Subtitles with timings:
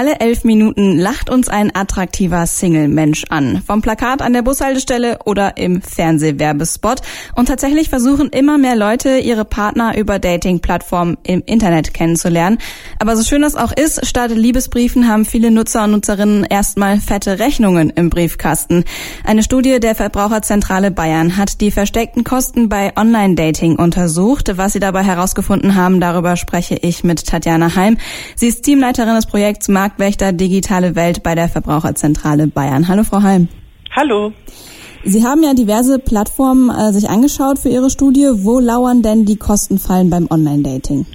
[0.00, 3.60] Alle elf Minuten lacht uns ein attraktiver Single-Mensch an.
[3.66, 7.02] Vom Plakat an der Bushaltestelle oder im Fernsehwerbespot.
[7.34, 12.56] Und tatsächlich versuchen immer mehr Leute, ihre Partner über Dating-Plattformen im Internet kennenzulernen.
[12.98, 17.38] Aber so schön das auch ist, statt Liebesbriefen haben viele Nutzer und Nutzerinnen erstmal fette
[17.38, 18.84] Rechnungen im Briefkasten.
[19.24, 24.50] Eine Studie der Verbraucherzentrale Bayern hat die versteckten Kosten bei Online-Dating untersucht.
[24.56, 27.98] Was sie dabei herausgefunden haben, darüber spreche ich mit Tatjana Heim.
[28.34, 32.86] Sie ist Teamleiterin des Projekts Marktwächter Digitale Welt bei der Verbraucherzentrale Bayern.
[32.86, 33.48] Hallo, Frau Halm.
[33.90, 34.32] Hallo.
[35.02, 38.28] Sie haben ja diverse Plattformen äh, sich angeschaut für Ihre Studie.
[38.44, 41.06] Wo lauern denn die Kostenfallen beim Online-Dating?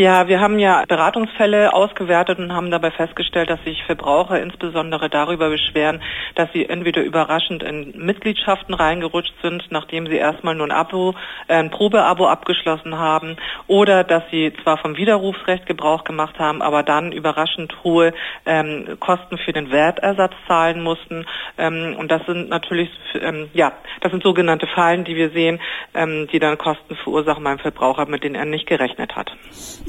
[0.00, 5.50] Ja, wir haben ja Beratungsfälle ausgewertet und haben dabei festgestellt, dass sich Verbraucher insbesondere darüber
[5.50, 6.00] beschweren,
[6.36, 11.14] dass sie entweder überraschend in Mitgliedschaften reingerutscht sind, nachdem sie erstmal nur ein Abo,
[11.48, 13.36] äh, ein Probeabo abgeschlossen haben,
[13.66, 18.14] oder dass sie zwar vom Widerrufsrecht Gebrauch gemacht haben, aber dann überraschend hohe
[18.46, 21.26] ähm, Kosten für den Wertersatz zahlen mussten.
[21.58, 22.88] Ähm, und das sind natürlich,
[23.20, 25.60] ähm, ja, das sind sogenannte Fallen, die wir sehen,
[25.92, 29.30] ähm, die dann Kosten verursachen beim Verbraucher, mit denen er nicht gerechnet hat.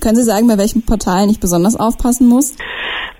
[0.01, 2.55] Können Sie sagen, bei welchen Portalen ich besonders aufpassen muss?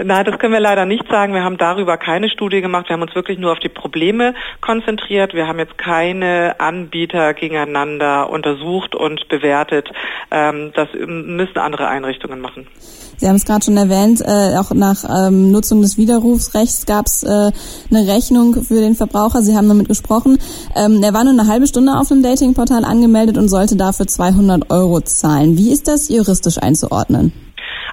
[0.04, 1.34] Nein, das können wir leider nicht sagen.
[1.34, 2.88] Wir haben darüber keine Studie gemacht.
[2.90, 5.34] Wir haben uns wirklich nur auf die Probleme konzentriert.
[5.34, 9.90] Wir haben jetzt keine Anbieter gegeneinander untersucht und bewertet.
[10.32, 12.68] Ähm, das müssen andere Einrichtungen machen.
[13.18, 17.22] Sie haben es gerade schon erwähnt, äh, auch nach ähm, Nutzung des Widerrufsrechts gab es
[17.22, 19.44] äh, eine Rechnung für den Verbraucher.
[19.44, 20.40] Sie haben damit gesprochen.
[20.76, 24.72] Ähm, er war nur eine halbe Stunde auf dem Datingportal angemeldet und sollte dafür 200
[24.72, 25.56] Euro zahlen.
[25.56, 27.32] Wie ist das juristisch einzuordnen?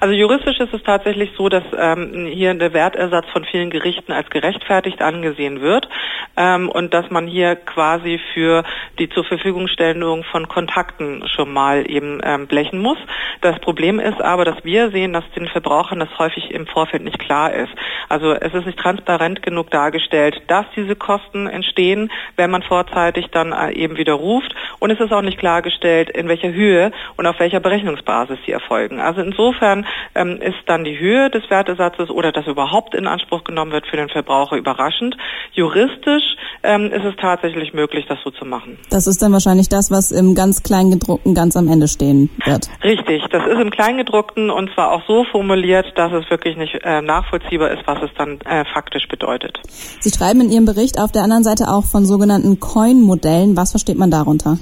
[0.00, 4.30] Also juristisch ist es tatsächlich so, dass ähm, hier der Wertersatz von vielen Gerichten als
[4.30, 5.88] gerechtfertigt angesehen wird
[6.36, 8.62] ähm, und dass man hier quasi für
[8.98, 12.98] die zur Verfügungstellung von Kontakten schon mal eben ähm, blechen muss.
[13.40, 17.18] Das Problem ist aber, dass wir sehen, dass den Verbrauchern das häufig im Vorfeld nicht
[17.18, 17.72] klar ist.
[18.08, 23.52] Also es ist nicht transparent genug dargestellt, dass diese Kosten entstehen, wenn man vorzeitig dann
[23.52, 27.60] äh, eben widerruft und es ist auch nicht klargestellt, in welcher Höhe und auf welcher
[27.60, 29.00] Berechnungsbasis sie erfolgen.
[29.00, 33.72] Also insofern ähm, ist dann die Höhe des Wertesatzes oder das überhaupt in Anspruch genommen
[33.72, 35.16] wird für den Verbraucher überraschend.
[35.52, 38.78] Juristisch ähm, ist es tatsächlich möglich, das so zu machen.
[38.90, 42.68] Das ist dann wahrscheinlich das, was im ganz Kleingedruckten ganz am Ende stehen wird.
[42.82, 47.02] Richtig, das ist im Kleingedruckten und zwar auch so formuliert, dass es wirklich nicht äh,
[47.02, 49.60] nachvollziehbar ist, was es dann äh, faktisch bedeutet.
[50.00, 53.56] Sie schreiben in Ihrem Bericht auf der anderen Seite auch von sogenannten Coin-Modellen.
[53.56, 54.58] Was versteht man darunter?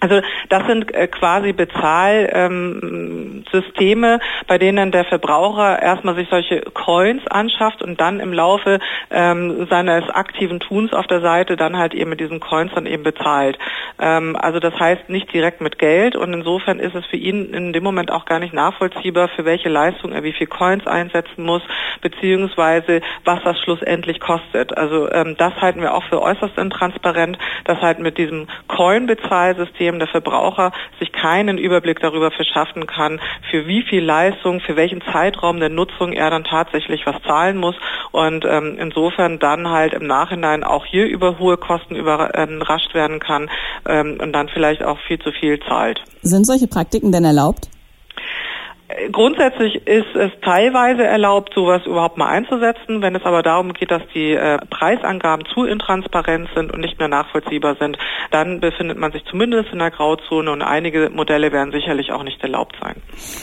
[0.00, 7.26] Also das sind äh, quasi Bezahlsysteme, ähm, bei denen der Verbraucher erstmal sich solche Coins
[7.26, 8.78] anschafft und dann im Laufe
[9.10, 13.02] ähm, seines aktiven Tuns auf der Seite dann halt eben mit diesen Coins dann eben
[13.02, 13.58] bezahlt.
[13.98, 17.72] Ähm, also das heißt nicht direkt mit Geld und insofern ist es für ihn in
[17.72, 21.62] dem Moment auch gar nicht nachvollziehbar, für welche Leistung er wie viel Coins einsetzen muss,
[22.02, 24.78] beziehungsweise was das schlussendlich kostet.
[24.78, 30.08] Also das halten wir auch für äußerst intransparent, dass halt mit diesem Coin-Bezahlsystem System der
[30.08, 35.70] Verbraucher sich keinen Überblick darüber verschaffen kann, für wie viel Leistung, für welchen Zeitraum der
[35.70, 37.74] Nutzung er dann tatsächlich was zahlen muss
[38.12, 43.50] und ähm, insofern dann halt im Nachhinein auch hier über hohe Kosten überrascht werden kann
[43.86, 46.00] ähm, und dann vielleicht auch viel zu viel zahlt.
[46.22, 47.68] Sind solche Praktiken denn erlaubt?
[49.12, 53.00] Grundsätzlich ist es teilweise erlaubt, sowas überhaupt mal einzusetzen.
[53.00, 57.08] Wenn es aber darum geht, dass die äh, Preisangaben zu intransparent sind und nicht mehr
[57.08, 57.96] nachvollziehbar sind,
[58.30, 62.42] dann befindet man sich zumindest in der Grauzone und einige Modelle werden sicherlich auch nicht
[62.42, 62.96] erlaubt sein.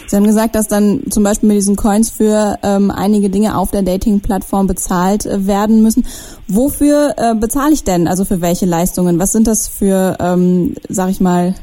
[0.07, 3.71] Sie haben gesagt, dass dann zum Beispiel mit diesen Coins für ähm, einige Dinge auf
[3.71, 6.05] der Dating-Plattform bezahlt äh, werden müssen.
[6.47, 8.07] Wofür äh, bezahle ich denn?
[8.07, 9.19] Also für welche Leistungen?
[9.19, 11.55] Was sind das für, ähm, sag ich mal,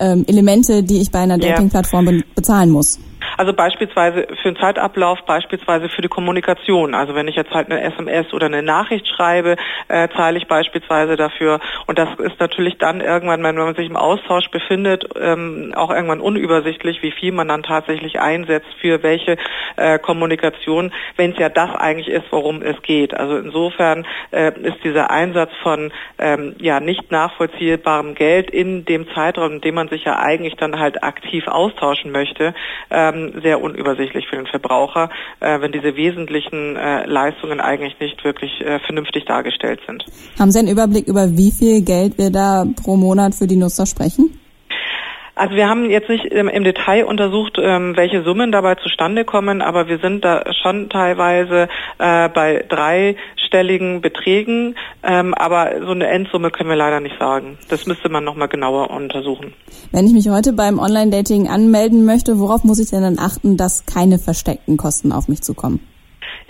[0.00, 2.98] ähm, Elemente, die ich bei einer Dating-Plattform be bezahlen muss?
[3.42, 6.94] Also beispielsweise für den Zeitablauf, beispielsweise für die Kommunikation.
[6.94, 9.56] Also wenn ich jetzt halt eine SMS oder eine Nachricht schreibe,
[9.88, 11.58] äh, zahle ich beispielsweise dafür.
[11.88, 16.20] Und das ist natürlich dann irgendwann, wenn man sich im Austausch befindet, ähm, auch irgendwann
[16.20, 19.38] unübersichtlich, wie viel man dann tatsächlich einsetzt für welche
[19.74, 23.12] äh, Kommunikation, wenn es ja das eigentlich ist, worum es geht.
[23.12, 25.90] Also insofern äh, ist dieser Einsatz von
[26.20, 30.78] ähm, ja nicht nachvollziehbarem Geld in dem Zeitraum, in dem man sich ja eigentlich dann
[30.78, 32.54] halt aktiv austauschen möchte,
[32.92, 38.60] ähm, sehr unübersichtlich für den Verbraucher, äh, wenn diese wesentlichen äh, Leistungen eigentlich nicht wirklich
[38.60, 40.04] äh, vernünftig dargestellt sind.
[40.38, 43.86] Haben Sie einen Überblick über wie viel Geld wir da pro Monat für die Nutzer
[43.86, 44.38] sprechen?
[45.34, 49.88] Also wir haben jetzt nicht im, Detail untersucht, ähm, welche Summen dabei zustande kommen, aber
[49.88, 51.68] wir sind da schon teilweise
[51.98, 57.56] äh, bei dreistelligen Beträgen, ähm, aber so eine Endsumme können wir leider nicht sagen.
[57.70, 59.54] Das müsste man nochmal genauer untersuchen.
[59.90, 63.86] Wenn ich mich heute beim Online-Dating anmelden möchte, worauf muss ich denn dann achten, dass
[63.86, 65.80] keine versteckten Kosten auf mich zukommen?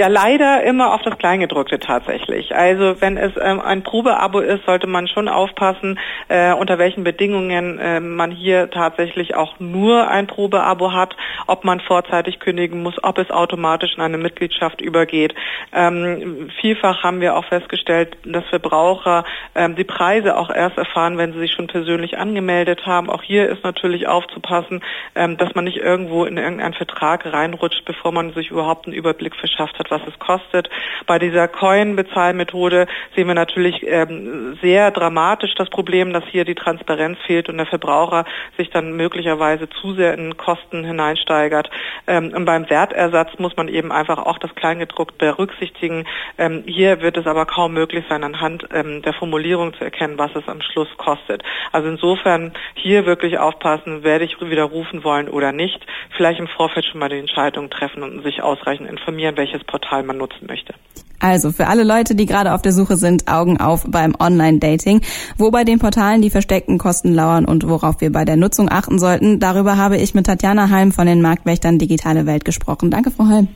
[0.03, 2.57] Ja, leider immer auf das Kleingedruckte tatsächlich.
[2.57, 5.97] Also wenn es ähm, ein Probeabo ist, sollte man schon aufpassen,
[6.27, 11.15] äh, unter welchen Bedingungen äh, man hier tatsächlich auch nur ein Probeabo hat,
[11.47, 15.37] ob man vorzeitig kündigen muss, ob es automatisch in eine Mitgliedschaft übergeht.
[15.73, 19.23] Ähm, vielfach haben wir auch festgestellt, dass Verbraucher
[19.55, 23.09] ähm, die Preise auch erst erfahren, wenn sie sich schon persönlich angemeldet haben.
[23.09, 24.83] Auch hier ist natürlich aufzupassen,
[25.15, 29.37] ähm, dass man nicht irgendwo in irgendeinen Vertrag reinrutscht, bevor man sich überhaupt einen Überblick
[29.37, 30.69] verschafft hat, was es kostet.
[31.07, 37.19] Bei dieser Coin-Bezahlmethode sehen wir natürlich ähm, sehr dramatisch das Problem, dass hier die Transparenz
[37.27, 38.25] fehlt und der Verbraucher
[38.57, 41.71] sich dann möglicherweise zu sehr in Kosten hineinsteigert.
[42.07, 46.07] Ähm, und beim Wertersatz muss man eben einfach auch das Kleingedruckt berücksichtigen.
[46.39, 50.35] Ähm, hier wird es aber kaum möglich sein, anhand ähm, der Formulierung zu erkennen, was
[50.35, 51.43] es am Schluss kostet.
[51.71, 55.85] Also insofern hier wirklich aufpassen, werde ich widerrufen wollen oder nicht.
[56.17, 60.19] Vielleicht im Vorfeld schon mal die Entscheidung treffen und sich ausreichend informieren, welches Portal man
[60.19, 60.75] nutzen möchte.
[61.19, 65.01] Also für alle Leute, die gerade auf der Suche sind, Augen auf beim Online-Dating.
[65.39, 68.99] Wo bei den Portalen die versteckten Kosten lauern und worauf wir bei der Nutzung achten
[68.99, 72.91] sollten, darüber habe ich mit Tatjana Heim von den Marktwächtern Digitale Welt gesprochen.
[72.91, 73.49] Danke, Frau Heim.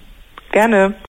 [0.53, 0.95] Gerne.